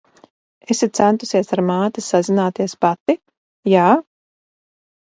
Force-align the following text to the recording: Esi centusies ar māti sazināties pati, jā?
Esi 0.75 0.87
centusies 0.99 1.53
ar 1.57 1.63
māti 1.67 2.05
sazināties 2.09 2.77
pati, 2.87 3.19
jā? 3.77 3.89